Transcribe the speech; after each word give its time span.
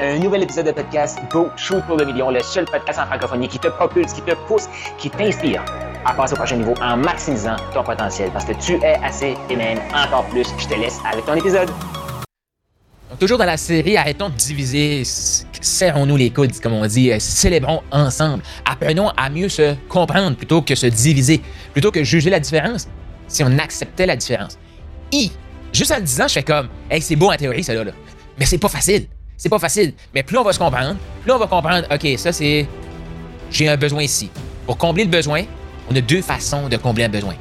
Un 0.00 0.18
nouvel 0.18 0.42
épisode 0.42 0.66
de 0.66 0.72
podcast 0.72 1.20
Go 1.30 1.50
Shoot 1.56 1.80
pour 1.86 1.96
le 1.96 2.04
million, 2.04 2.28
le 2.28 2.42
seul 2.42 2.64
podcast 2.64 2.98
en 2.98 3.06
francophonie 3.06 3.46
qui 3.46 3.60
te 3.60 3.68
propulse, 3.68 4.12
qui 4.12 4.22
te 4.22 4.34
pousse, 4.48 4.64
qui 4.98 5.08
t'inspire 5.08 5.64
à 6.04 6.12
passer 6.12 6.32
au 6.32 6.36
prochain 6.36 6.56
niveau 6.56 6.74
en 6.82 6.96
maximisant 6.96 7.54
ton 7.72 7.84
potentiel 7.84 8.28
parce 8.32 8.44
que 8.44 8.54
tu 8.54 8.72
es 8.82 8.96
assez 9.04 9.36
et 9.48 9.54
même 9.54 9.78
encore 9.94 10.26
plus. 10.30 10.48
Je 10.58 10.66
te 10.66 10.74
laisse 10.74 10.98
avec 11.08 11.24
ton 11.24 11.34
épisode. 11.34 11.70
Toujours 13.20 13.38
dans 13.38 13.44
la 13.44 13.56
série, 13.56 13.96
arrêtons 13.96 14.30
de 14.30 14.34
diviser, 14.34 15.04
serrons-nous 15.04 16.16
les 16.16 16.30
coudes, 16.30 16.58
comme 16.58 16.72
on 16.72 16.86
dit, 16.88 17.12
euh, 17.12 17.20
célébrons 17.20 17.80
ensemble. 17.92 18.42
Apprenons 18.64 19.10
à 19.10 19.30
mieux 19.30 19.48
se 19.48 19.76
comprendre 19.88 20.36
plutôt 20.36 20.60
que 20.60 20.74
se 20.74 20.86
diviser, 20.86 21.40
plutôt 21.72 21.92
que 21.92 22.02
juger 22.02 22.30
la 22.30 22.40
différence, 22.40 22.88
si 23.28 23.44
on 23.44 23.58
acceptait 23.60 24.06
la 24.06 24.16
différence. 24.16 24.58
I, 25.12 25.30
juste 25.72 25.92
en 25.92 25.98
le 25.98 26.02
disant, 26.02 26.26
je 26.26 26.32
fais 26.32 26.42
comme, 26.42 26.68
hey, 26.90 27.00
c'est 27.00 27.14
beau 27.14 27.30
en 27.30 27.36
théorie, 27.36 27.62
ça 27.62 27.74
là, 27.74 27.92
mais 28.36 28.44
c'est 28.44 28.58
pas 28.58 28.68
facile. 28.68 29.06
C'est 29.36 29.48
pas 29.48 29.58
facile. 29.58 29.94
Mais 30.14 30.22
plus 30.22 30.38
on 30.38 30.44
va 30.44 30.52
se 30.52 30.58
comprendre, 30.58 30.96
plus 31.22 31.32
on 31.32 31.38
va 31.38 31.46
comprendre, 31.46 31.86
OK, 31.92 32.18
ça 32.18 32.32
c'est. 32.32 32.66
J'ai 33.50 33.68
un 33.68 33.76
besoin 33.76 34.02
ici. 34.02 34.30
Pour 34.66 34.78
combler 34.78 35.04
le 35.04 35.10
besoin, 35.10 35.42
on 35.90 35.94
a 35.94 36.00
deux 36.00 36.22
façons 36.22 36.68
de 36.68 36.76
combler 36.76 37.04
un 37.04 37.08
besoin. 37.08 37.34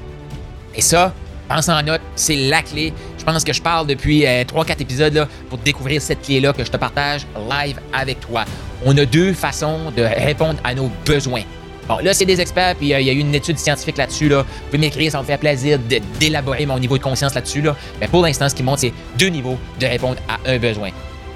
Et 0.76 0.82
ça, 0.82 1.14
pense 1.48 1.70
en 1.70 1.82
note, 1.84 2.02
c'est 2.16 2.36
la 2.36 2.62
clé. 2.62 2.94
Je 3.18 3.24
pense 3.24 3.44
que 3.44 3.54
je 3.54 3.62
parle 3.62 3.88
depuis 3.88 4.24
3-4 4.24 4.26
euh, 4.26 4.74
épisodes 4.80 5.28
pour 5.50 5.58
découvrir 5.60 6.02
cette 6.02 6.22
clé-là 6.22 6.54
que 6.54 6.64
je 6.64 6.72
te 6.72 6.78
partage 6.78 7.26
live 7.50 7.80
avec 7.94 8.20
toi. 8.20 8.46
On 8.86 8.98
a 8.98 9.06
deux 9.06 9.34
façons 9.34 9.92
de 9.96 10.02
répondre 10.02 10.60
à 10.64 10.74
nos 10.76 10.90
besoins. 11.06 11.44
Bon, 11.88 11.98
là, 11.98 12.14
c'est 12.14 12.26
des 12.26 12.40
experts, 12.40 12.76
puis 12.76 12.94
euh, 12.94 13.00
il 13.02 13.08
y 13.08 13.10
a 13.10 13.14
eu 13.14 13.20
une 13.20 13.36
étude 13.36 13.58
scientifique 13.58 13.98
là-dessus. 13.98 14.30
Là. 14.30 14.42
Vous 14.44 14.66
pouvez 14.68 14.78
m'écrire, 14.78 15.12
ça 15.12 15.20
me 15.20 15.26
fait 15.26 15.38
plaisir 15.38 15.80
d'élaborer 16.20 16.66
mon 16.66 16.80
niveau 16.80 16.98
de 16.98 17.04
conscience 17.04 17.36
là-dessus. 17.36 17.62
Là. 17.62 17.76
Mais 18.00 18.08
pour 18.08 18.24
l'instant, 18.24 18.48
ce 18.48 18.56
qui 18.56 18.64
montre, 18.64 18.80
c'est 18.80 18.94
deux 19.18 19.28
niveaux 19.28 19.58
de 19.80 19.86
répondre 19.86 20.18
à 20.30 20.50
un 20.50 20.58
besoin. 20.58 20.90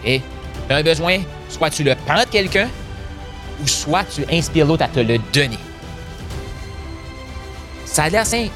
Et 0.06 0.22
un 0.70 0.84
besoin, 0.84 1.20
soit 1.50 1.70
tu 1.70 1.84
le 1.84 1.96
prends 2.06 2.24
de 2.24 2.30
quelqu'un, 2.30 2.68
ou 3.62 3.68
soit 3.68 4.04
tu 4.04 4.26
inspires 4.32 4.66
l'autre 4.66 4.84
à 4.84 4.88
te 4.88 5.00
le 5.00 5.18
donner. 5.34 5.60
Ça 7.86 8.04
a 8.04 8.10
l'air 8.10 8.26
simple, 8.26 8.52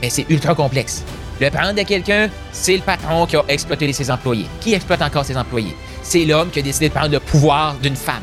mais 0.00 0.10
c'est 0.10 0.26
ultra 0.28 0.54
complexe. 0.54 1.04
Le 1.40 1.50
prendre 1.50 1.74
de 1.74 1.82
quelqu'un, 1.82 2.28
c'est 2.52 2.76
le 2.76 2.82
patron 2.82 3.26
qui 3.26 3.36
a 3.36 3.44
exploité 3.48 3.90
ses 3.92 4.10
employés. 4.10 4.46
Qui 4.60 4.74
exploite 4.74 5.00
encore 5.00 5.24
ses 5.24 5.36
employés? 5.36 5.74
C'est 6.02 6.24
l'homme 6.24 6.50
qui 6.50 6.58
a 6.58 6.62
décidé 6.62 6.88
de 6.88 6.94
prendre 6.94 7.12
le 7.12 7.20
pouvoir 7.20 7.74
d'une 7.74 7.96
femme. 7.96 8.22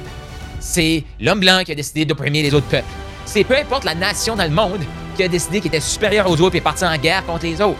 C'est 0.60 1.04
l'homme 1.20 1.40
blanc 1.40 1.62
qui 1.66 1.72
a 1.72 1.76
décidé 1.76 2.06
d'opprimer 2.06 2.44
les 2.44 2.54
autres 2.54 2.68
peuples. 2.68 2.86
C'est 3.26 3.44
peu 3.44 3.56
importe 3.58 3.86
la 3.86 3.96
nation 3.96 4.36
dans 4.36 4.44
le 4.44 4.52
monde 4.52 4.82
qui 5.16 5.24
a 5.24 5.28
décidé 5.28 5.62
qu'il 5.62 5.70
était 5.70 5.80
supérieur 5.80 6.30
aux 6.30 6.40
autres 6.42 6.56
et 6.56 6.58
est 6.60 6.62
parti 6.62 6.86
en 6.86 6.96
guerre 6.98 7.26
contre 7.26 7.46
les 7.46 7.60
autres. 7.60 7.80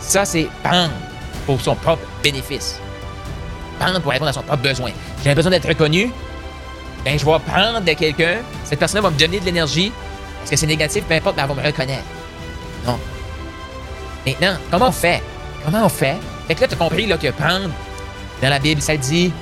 Ça, 0.00 0.24
c'est 0.24 0.46
prendre 0.62 0.92
pour 1.46 1.60
son 1.60 1.74
propre 1.74 2.02
bénéfice 2.22 2.80
prendre 3.78 4.00
pour 4.00 4.12
répondre 4.12 4.30
à 4.30 4.32
son 4.32 4.42
propre 4.42 4.62
besoin. 4.62 4.90
J'ai 5.24 5.34
besoin 5.34 5.50
d'être 5.50 5.68
reconnu. 5.68 6.10
Ben, 7.04 7.18
je 7.18 7.24
vais 7.24 7.38
prendre 7.38 7.80
de 7.80 7.92
quelqu'un. 7.92 8.38
Cette 8.64 8.78
personne 8.78 9.02
va 9.02 9.10
me 9.10 9.18
donner 9.18 9.40
de 9.40 9.44
l'énergie. 9.44 9.92
Est-ce 10.42 10.50
que 10.50 10.56
c'est 10.56 10.66
négatif? 10.66 11.04
Peu 11.04 11.14
importe, 11.14 11.36
mais 11.36 11.42
elle 11.42 11.48
va 11.48 11.54
me 11.54 11.66
reconnaître. 11.66 12.04
Non. 12.86 12.98
Maintenant, 14.26 14.56
comment 14.70 14.88
on 14.88 14.92
fait? 14.92 15.22
Comment 15.64 15.86
on 15.86 15.88
fait? 15.88 16.16
Fait 16.46 16.54
que 16.54 16.60
là, 16.62 16.68
tu 16.68 16.74
as 16.74 16.76
compris 16.76 17.06
là, 17.06 17.16
que 17.16 17.28
prendre, 17.30 17.70
dans 18.42 18.48
la 18.48 18.58
Bible, 18.58 18.80
ça 18.80 18.96
dit 18.96 19.32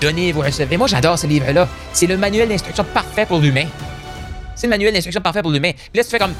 Donnez, 0.00 0.32
vous 0.32 0.40
recevez. 0.40 0.76
Moi, 0.76 0.86
j'adore 0.86 1.18
ce 1.18 1.26
livre-là. 1.26 1.68
C'est 1.92 2.06
le 2.06 2.16
manuel 2.16 2.48
d'instruction 2.48 2.84
parfait 2.84 3.26
pour 3.26 3.40
l'humain. 3.40 3.66
C'est 4.54 4.66
le 4.66 4.70
manuel 4.70 4.92
d'instruction 4.92 5.20
parfait 5.20 5.42
pour 5.42 5.50
l'humain. 5.50 5.72
Puis 5.72 5.90
là, 5.94 6.04
tu 6.04 6.10
fais 6.10 6.18
comme 6.18 6.34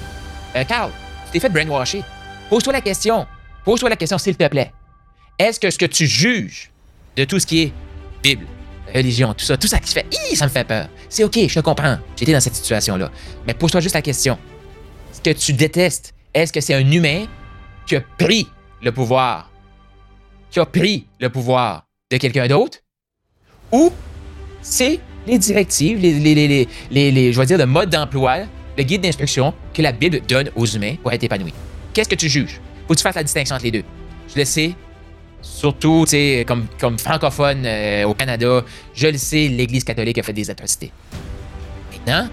euh, 0.57 0.65
Carl, 0.65 0.91
tu 1.27 1.33
t'es 1.33 1.41
fait 1.41 1.49
brainwasher. 1.49 2.03
Pose-toi 2.49 2.73
la 2.73 2.81
question. 2.81 3.27
Pose-toi 3.65 3.91
la 3.91 3.97
question, 3.97 4.19
s'il 4.19 4.37
te 4.37 4.47
plaît. 4.47 4.73
Est-ce 5.39 5.61
que 5.61 5.71
ce 5.71 5.79
que 5.79 5.87
tu 5.87 6.07
juges 6.07 6.71
de 7.19 7.25
tout 7.25 7.41
ce 7.41 7.47
qui 7.47 7.63
est 7.63 7.73
Bible, 8.23 8.47
religion, 8.95 9.35
tout 9.35 9.45
ça, 9.45 9.57
tout 9.57 9.67
ça 9.67 9.81
qui 9.81 9.93
fait, 9.93 10.07
ça 10.35 10.45
me 10.45 10.51
fait 10.51 10.65
peur. 10.65 10.89
C'est 11.09 11.25
OK, 11.25 11.37
je 11.49 11.55
te 11.55 11.61
comprends. 11.61 11.99
J'étais 12.17 12.33
dans 12.33 12.41
cette 12.41 12.55
situation-là. 12.55 13.11
Mais 13.47 13.55
pose-toi 13.55 13.81
juste 13.81 13.97
la 13.97 14.03
question. 14.03 14.39
Ce 15.13 15.21
que 15.21 15.37
tu 15.37 15.53
détestes, 15.53 16.15
est-ce 16.33 16.53
que 16.53 16.61
c'est 16.61 16.75
un 16.75 16.91
humain 16.91 17.27
qui 17.87 17.97
a 17.97 18.01
pris 18.19 18.47
le 18.83 18.93
pouvoir, 18.93 19.51
qui 20.51 20.61
a 20.61 20.67
pris 20.67 21.07
le 21.19 21.29
pouvoir 21.29 21.87
de 22.11 22.17
quelqu'un 22.19 22.47
d'autre, 22.47 22.79
ou 23.73 23.93
c'est 24.63 25.01
les 25.27 25.39
directives, 25.39 25.99
les, 25.99 26.13
les, 26.21 26.69
les, 26.91 27.33
je 27.33 27.41
vais 27.41 27.47
dire, 27.47 27.59
le 27.59 27.67
mode 27.67 27.91
d'emploi, 27.91 28.39
le 28.77 28.83
guide 28.85 29.03
d'instruction 29.03 29.53
que 29.75 29.83
la 29.83 29.91
Bible 29.91 30.21
donne 30.27 30.51
aux 30.55 30.67
humains 30.67 30.95
pour 31.03 31.13
être 31.13 31.25
épanouis? 31.25 31.53
Qu'est-ce 31.93 32.09
que 32.09 32.15
tu 32.15 32.29
juges? 32.29 32.61
Faut 32.87 32.95
que 32.95 32.99
tu 32.99 33.03
fasses 33.03 33.17
la 33.17 33.25
distinction 33.25 33.57
entre 33.57 33.65
les 33.65 33.73
deux. 33.73 33.85
Je 34.33 34.39
le 34.39 34.45
sais, 34.45 34.75
Surtout, 35.41 36.05
tu 36.05 36.11
sais, 36.11 36.45
comme, 36.47 36.67
comme 36.81 36.99
francophone 36.99 37.65
euh, 37.65 38.05
au 38.05 38.15
Canada, 38.15 38.65
je 38.95 39.07
le 39.07 39.19
sais, 39.19 39.49
l'Église 39.49 39.85
catholique 39.85 40.19
a 40.19 40.23
fait 40.23 40.33
des 40.33 40.51
atrocités. 40.51 40.93
Maintenant, 41.93 42.29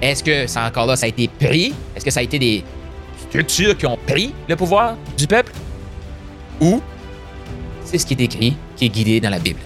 est-ce 0.00 0.22
que 0.22 0.46
ça 0.46 0.66
encore 0.66 0.86
là, 0.86 0.96
ça 0.96 1.06
a 1.06 1.08
été 1.08 1.28
pris? 1.28 1.74
Est-ce 1.96 2.04
que 2.04 2.10
ça 2.10 2.20
a 2.20 2.22
été 2.22 2.38
des 2.38 2.64
structures 3.28 3.76
qui 3.76 3.86
ont 3.86 3.98
pris 4.06 4.34
le 4.48 4.56
pouvoir 4.56 4.96
du 5.16 5.26
peuple? 5.26 5.52
Ou 6.60 6.80
c'est 7.84 7.98
ce 7.98 8.06
qui 8.06 8.14
est 8.14 8.20
écrit, 8.20 8.56
qui 8.76 8.86
est 8.86 8.88
guidé 8.88 9.20
dans 9.20 9.30
la 9.30 9.38
Bible? 9.38 9.60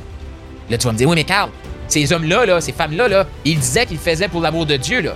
Là, 0.71 0.79
tu 0.79 0.87
vas 0.87 0.93
me 0.93 0.99
dire, 0.99 1.09
oui, 1.09 1.15
mais 1.15 1.25
Carl, 1.25 1.51
ces 1.89 2.13
hommes-là, 2.13 2.47
là, 2.47 2.61
ces 2.61 2.73
femmes-là, 2.73 3.09
là, 3.09 3.27
ils 3.45 3.59
disaient 3.59 3.87
qu'ils 3.87 3.99
faisaient 3.99 4.29
pour 4.29 4.41
l'amour 4.41 4.67
de 4.67 4.77
Dieu. 4.77 5.01
Là. 5.01 5.15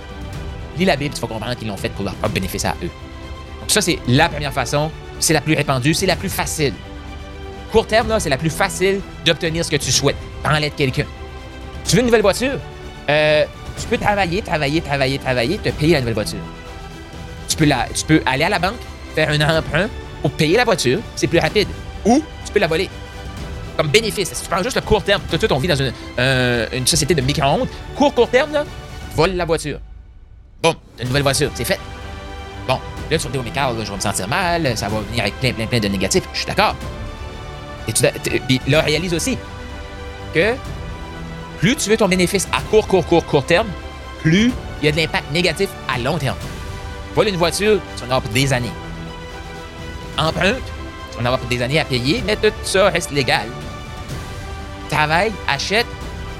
Lis 0.77 0.85
la 0.85 0.95
Bible, 0.95 1.13
tu 1.13 1.21
vas 1.21 1.27
comprendre 1.27 1.55
qu'ils 1.55 1.67
l'ont 1.67 1.77
fait 1.77 1.89
pour 1.89 2.05
leur 2.05 2.15
propre 2.15 2.33
bénéfice 2.33 2.65
à 2.65 2.75
eux. 2.83 2.89
Donc 3.59 3.69
ça, 3.69 3.81
c'est 3.81 3.99
la 4.07 4.29
première 4.29 4.53
façon, 4.53 4.89
c'est 5.19 5.33
la 5.33 5.41
plus 5.41 5.53
répandue, 5.53 5.93
c'est 5.93 6.05
la 6.05 6.15
plus 6.15 6.29
facile. 6.29 6.73
Court 7.71 7.87
terme, 7.87 8.19
c'est 8.19 8.29
la 8.29 8.37
plus 8.37 8.49
facile 8.49 8.99
d'obtenir 9.25 9.63
ce 9.63 9.71
que 9.71 9.77
tu 9.77 9.91
souhaites. 9.91 10.17
De 10.43 10.67
quelqu'un. 10.69 11.05
Tu 11.85 11.95
veux 11.95 11.99
une 11.99 12.07
nouvelle 12.07 12.21
voiture? 12.21 12.57
Euh, 13.09 13.45
tu 13.79 13.87
peux 13.87 13.97
travailler, 13.97 14.41
travailler, 14.41 14.81
travailler, 14.81 15.17
travailler, 15.19 15.57
te 15.57 15.69
payer 15.69 15.93
la 15.93 15.99
nouvelle 15.99 16.15
voiture. 16.15 16.39
Tu 17.47 17.55
peux, 17.57 18.21
aller 18.25 18.43
à 18.43 18.49
la 18.49 18.59
banque, 18.59 18.79
faire 19.15 19.29
un 19.29 19.57
emprunt 19.57 19.87
pour 20.21 20.31
payer 20.31 20.57
la 20.57 20.65
voiture, 20.65 20.99
c'est 21.15 21.27
plus 21.27 21.39
rapide. 21.39 21.67
Ou 22.05 22.23
tu 22.45 22.51
peux 22.51 22.59
la 22.59 22.67
voler. 22.67 22.89
Comme 23.77 23.87
bénéfice. 23.87 24.33
Si 24.33 24.43
tu 24.43 24.49
prends 24.49 24.63
juste 24.63 24.75
le 24.75 24.81
court 24.81 25.03
terme, 25.03 25.21
tout 25.29 25.35
de 25.35 25.37
suite, 25.37 25.51
on 25.51 25.57
vit 25.57 25.67
dans 25.67 25.75
une, 25.75 25.93
une 26.73 26.87
société 26.87 27.13
de 27.13 27.21
micro-ondes. 27.21 27.69
Court, 27.95 28.13
court 28.13 28.29
terme, 28.29 28.65
vole 29.15 29.33
la 29.33 29.45
voiture. 29.45 29.79
Bon, 30.61 30.75
une 30.99 31.07
nouvelle 31.07 31.23
voiture, 31.23 31.51
c'est 31.55 31.65
fait. 31.65 31.79
Bon, 32.67 32.79
là, 33.09 33.17
tu 33.17 33.23
vas 33.23 33.29
dire, 33.29 33.41
oh, 33.41 33.43
mais 33.43 33.51
Carl, 33.51 33.75
je 33.79 33.89
vais 33.89 33.95
me 33.95 34.01
sentir 34.01 34.27
mal, 34.27 34.77
ça 34.77 34.89
va 34.89 34.99
venir 34.99 35.21
avec 35.23 35.39
plein, 35.39 35.53
plein, 35.53 35.67
plein 35.67 35.79
de 35.79 35.87
négatifs. 35.87 36.23
Je 36.33 36.39
suis 36.39 36.47
d'accord. 36.47 36.75
Et 37.87 38.39
puis 38.39 38.61
là, 38.67 38.81
réalise 38.81 39.13
aussi 39.13 39.37
que 40.33 40.55
plus 41.59 41.75
tu 41.75 41.89
veux 41.89 41.97
ton 41.97 42.07
bénéfice 42.07 42.47
à 42.51 42.61
court, 42.61 42.87
court, 42.87 43.05
court, 43.05 43.25
court 43.25 43.45
terme, 43.45 43.67
plus 44.21 44.51
il 44.81 44.85
y 44.85 44.89
a 44.89 44.91
de 44.91 44.97
l'impact 44.97 45.31
négatif 45.31 45.69
à 45.87 45.99
long 45.99 46.17
terme. 46.17 46.37
Voilà 47.13 47.29
une 47.29 47.37
voiture, 47.37 47.79
tu 47.97 48.03
en 48.03 48.05
avoir 48.05 48.21
pour 48.21 48.31
des 48.31 48.51
années. 48.53 48.71
Emprunte, 50.17 50.63
tu 51.11 51.17
en 51.21 51.25
avoir 51.25 51.39
pour 51.39 51.49
des 51.49 51.61
années 51.61 51.79
à 51.79 51.85
payer, 51.85 52.23
mais 52.25 52.35
tout 52.35 52.51
ça 52.63 52.89
reste 52.89 53.11
légal. 53.11 53.47
Travaille, 54.89 55.31
achète, 55.47 55.85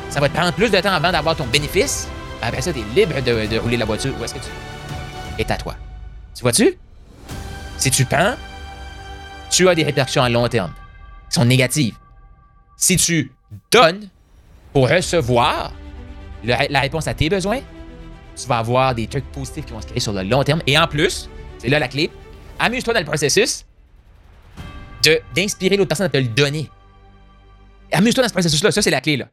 ça 0.10 0.20
va 0.20 0.28
te 0.28 0.34
prendre 0.34 0.54
plus 0.54 0.70
de 0.72 0.80
temps 0.80 0.94
avant 0.94 1.12
d'avoir 1.12 1.36
ton 1.36 1.46
bénéfice. 1.46 2.08
Après 2.42 2.62
ça, 2.62 2.74
tu 2.74 2.80
es 2.80 2.84
libre 2.96 3.22
de, 3.22 3.58
rouler 3.60 3.78
la 3.78 3.86
voiture 3.86 4.14
où 4.20 4.24
est-ce 4.24 4.34
que 4.34 4.40
tu 4.40 4.46
veux. 4.46 5.40
Et 5.40 5.52
à 5.52 5.58
toi. 5.58 5.76
Tu 6.36 6.42
vois-tu? 6.42 6.78
Si 7.78 7.92
tu 7.92 8.06
prends, 8.06 8.34
tu 9.50 9.70
as 9.70 9.76
des 9.76 9.84
répercussions 9.84 10.24
à 10.24 10.30
long 10.30 10.48
terme 10.48 10.72
sont 11.32 11.46
négatives. 11.46 11.96
Si 12.78 12.98
tu 12.98 13.32
donnes 13.72 14.08
pour 14.74 14.90
recevoir 14.90 15.74
la 16.44 16.80
réponse 16.80 17.08
à 17.08 17.14
tes 17.14 17.30
besoins, 17.30 17.62
tu 18.36 18.48
vas 18.48 18.58
avoir 18.58 18.96
des 18.96 19.08
trucs 19.08 19.30
positifs 19.32 19.66
qui 19.66 19.74
vont 19.74 19.82
se 19.82 19.88
créer 19.88 20.00
sur 20.00 20.14
le 20.14 20.24
long 20.24 20.44
terme. 20.44 20.62
Et 20.68 20.78
en 20.78 20.88
plus, 20.88 21.30
c'est 21.58 21.70
là 21.70 21.80
la 21.80 21.88
clé, 21.88 22.10
amuse-toi 22.60 22.94
dans 22.94 23.00
le 23.00 23.06
processus 23.06 23.66
d'inspirer 25.36 25.78
l'autre 25.78 25.90
personne 25.90 26.06
à 26.06 26.10
te 26.10 26.18
le 26.18 26.28
donner. 26.28 26.70
Amuse-toi 27.92 28.24
dans 28.24 28.30
ce 28.30 28.34
processus-là, 28.34 28.72
ça 28.72 28.82
c'est 28.82 28.92
la 28.92 29.02
clé. 29.02 29.18
Là. 29.18 29.28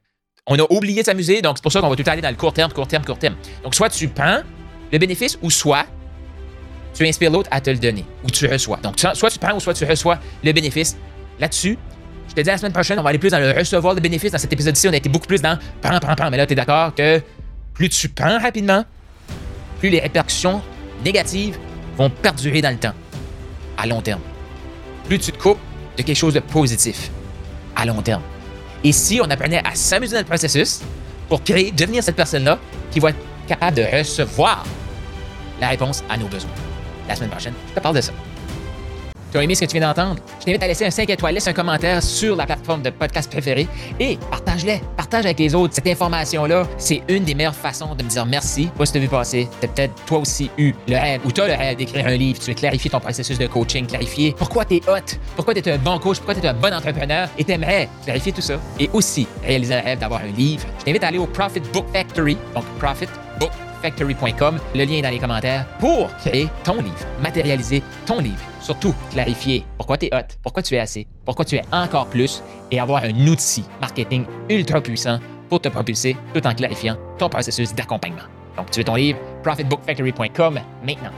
On 0.46 0.58
a 0.58 0.66
oublié 0.70 1.02
de 1.02 1.06
s'amuser, 1.06 1.42
donc 1.42 1.58
c'est 1.58 1.62
pour 1.62 1.72
ça 1.72 1.80
qu'on 1.80 1.88
va 1.88 1.96
tout 1.96 2.02
aller 2.06 2.22
dans 2.22 2.30
le 2.30 2.36
court 2.36 2.52
terme, 2.52 2.72
court 2.72 2.88
terme, 2.88 3.04
court 3.04 3.18
terme. 3.18 3.36
Donc 3.62 3.74
soit 3.74 3.90
tu 3.90 4.08
prends 4.08 4.40
le 4.90 4.98
bénéfice 4.98 5.38
ou 5.42 5.50
soit 5.50 5.86
tu 6.94 7.06
inspires 7.06 7.30
l'autre 7.30 7.48
à 7.52 7.60
te 7.60 7.70
le 7.70 7.76
donner 7.76 8.04
ou 8.24 8.30
tu 8.30 8.46
reçois. 8.46 8.78
Donc 8.78 8.98
soit 8.98 9.30
tu 9.30 9.38
prends 9.38 9.54
ou 9.54 9.60
soit 9.60 9.74
tu 9.74 9.84
reçois 9.84 10.18
le 10.42 10.52
bénéfice 10.52 10.96
là-dessus. 11.40 11.78
Je 12.28 12.34
te 12.34 12.40
dis 12.40 12.48
la 12.48 12.58
semaine 12.58 12.72
prochaine, 12.72 12.98
on 12.98 13.02
va 13.02 13.10
aller 13.10 13.18
plus 13.18 13.30
dans 13.30 13.38
le 13.38 13.50
recevoir 13.52 13.94
de 13.94 14.00
bénéfices. 14.00 14.32
Dans 14.32 14.38
cet 14.38 14.52
épisode-ci, 14.52 14.88
on 14.88 14.92
a 14.92 14.96
été 14.96 15.08
beaucoup 15.08 15.26
plus 15.26 15.40
dans 15.40 15.58
prends, 15.80 15.98
prends, 15.98 16.14
prends. 16.14 16.30
Mais 16.30 16.36
là, 16.36 16.46
tu 16.46 16.52
es 16.52 16.56
d'accord 16.56 16.94
que 16.94 17.22
plus 17.74 17.88
tu 17.88 18.08
prends 18.08 18.38
rapidement, 18.38 18.84
plus 19.78 19.88
les 19.88 20.00
répercussions 20.00 20.60
négatives 21.04 21.58
vont 21.96 22.10
perdurer 22.10 22.60
dans 22.60 22.70
le 22.70 22.78
temps, 22.78 22.94
à 23.76 23.86
long 23.86 24.00
terme. 24.00 24.20
Plus 25.06 25.18
tu 25.18 25.32
te 25.32 25.38
coupes 25.38 25.58
de 25.96 26.02
quelque 26.02 26.16
chose 26.16 26.34
de 26.34 26.40
positif, 26.40 27.10
à 27.74 27.86
long 27.86 28.02
terme. 28.02 28.22
Et 28.84 28.92
si 28.92 29.20
on 29.22 29.30
apprenait 29.30 29.62
à 29.66 29.74
s'amuser 29.74 30.14
dans 30.14 30.20
le 30.20 30.26
processus 30.26 30.80
pour 31.28 31.42
créer, 31.42 31.72
devenir 31.72 32.02
cette 32.02 32.16
personne-là 32.16 32.58
qui 32.90 33.00
va 33.00 33.10
être 33.10 33.18
capable 33.46 33.76
de 33.76 33.82
recevoir 33.82 34.64
la 35.60 35.68
réponse 35.68 36.04
à 36.08 36.16
nos 36.16 36.28
besoins. 36.28 36.50
La 37.08 37.16
semaine 37.16 37.30
prochaine, 37.30 37.54
je 37.70 37.74
te 37.74 37.80
parle 37.80 37.96
de 37.96 38.00
ça. 38.00 38.12
Tu 39.30 39.36
as 39.36 39.42
aimé 39.42 39.54
ce 39.54 39.60
que 39.60 39.66
tu 39.66 39.78
viens 39.78 39.88
d'entendre? 39.88 40.20
Je 40.40 40.46
t'invite 40.46 40.62
à 40.62 40.66
laisser 40.66 40.86
un 40.86 40.90
5 40.90 41.10
étoiles, 41.10 41.34
laisse 41.34 41.46
un 41.48 41.52
commentaire 41.52 42.02
sur 42.02 42.34
la 42.34 42.46
plateforme 42.46 42.80
de 42.80 42.88
podcast 42.88 43.30
préférée 43.30 43.68
et 44.00 44.18
partage-les. 44.30 44.80
Partage 44.96 45.26
avec 45.26 45.38
les 45.38 45.54
autres. 45.54 45.74
Cette 45.74 45.86
information-là, 45.86 46.66
c'est 46.78 47.02
une 47.08 47.24
des 47.24 47.34
meilleures 47.34 47.54
façons 47.54 47.94
de 47.94 48.02
me 48.02 48.08
dire 48.08 48.24
merci. 48.24 48.70
Pas 48.78 48.86
si 48.86 48.92
tu 48.92 48.98
as 48.98 49.00
vu 49.02 49.08
passer. 49.08 49.48
Tu 49.60 49.68
peut-être 49.68 49.94
toi 50.06 50.18
aussi 50.18 50.50
eu 50.56 50.72
le 50.88 50.96
rêve 50.96 51.20
ou 51.26 51.32
tu 51.32 51.42
as 51.42 51.46
le 51.46 51.54
rêve 51.54 51.76
d'écrire 51.76 52.06
un 52.06 52.16
livre. 52.16 52.38
Tu 52.40 52.50
veux 52.50 52.54
clarifier 52.54 52.90
ton 52.90 53.00
processus 53.00 53.38
de 53.38 53.46
coaching, 53.46 53.86
clarifier 53.86 54.34
pourquoi 54.38 54.64
tu 54.64 54.76
es 54.76 54.82
hot, 54.88 55.18
pourquoi 55.36 55.52
tu 55.52 55.60
es 55.60 55.72
un 55.72 55.78
bon 55.78 55.98
coach, 55.98 56.16
pourquoi 56.16 56.34
tu 56.34 56.40
es 56.40 56.48
un 56.48 56.54
bon 56.54 56.72
entrepreneur 56.72 57.28
et 57.36 57.44
tu 57.44 57.52
aimerais 57.52 57.88
clarifier 58.04 58.32
tout 58.32 58.40
ça. 58.40 58.54
Et 58.80 58.88
aussi 58.94 59.26
réaliser 59.44 59.74
un 59.74 59.80
rêve 59.80 59.98
d'avoir 59.98 60.22
un 60.22 60.32
livre. 60.36 60.66
Je 60.78 60.84
t'invite 60.86 61.04
à 61.04 61.08
aller 61.08 61.18
au 61.18 61.26
Profit 61.26 61.60
Book 61.72 61.84
Factory, 61.92 62.38
donc 62.54 62.64
Profit 62.78 63.08
Book 63.38 63.50
factory.com, 63.78 64.58
le 64.74 64.84
lien 64.84 64.96
est 64.96 65.02
dans 65.02 65.10
les 65.10 65.18
commentaires, 65.18 65.66
pour 65.78 66.14
créer 66.16 66.48
ton 66.64 66.80
livre, 66.80 67.06
matérialiser 67.22 67.82
ton 68.06 68.20
livre. 68.20 68.42
Surtout, 68.60 68.94
clarifier 69.10 69.64
pourquoi 69.76 69.96
tu 69.96 70.06
es 70.06 70.14
hot, 70.14 70.36
pourquoi 70.42 70.62
tu 70.62 70.74
es 70.74 70.78
assez, 70.78 71.06
pourquoi 71.24 71.44
tu 71.44 71.56
es 71.56 71.62
encore 71.72 72.06
plus 72.08 72.42
et 72.70 72.80
avoir 72.80 73.04
un 73.04 73.26
outil 73.26 73.64
marketing 73.80 74.24
ultra 74.48 74.80
puissant 74.80 75.18
pour 75.48 75.60
te 75.60 75.68
propulser 75.68 76.16
tout 76.34 76.46
en 76.46 76.54
clarifiant 76.54 76.96
ton 77.18 77.28
processus 77.28 77.74
d'accompagnement. 77.74 78.22
Donc, 78.56 78.70
tu 78.70 78.80
veux 78.80 78.84
ton 78.84 78.96
livre, 78.96 79.18
profitbookfactory.com 79.42 80.60
maintenant. 80.84 81.12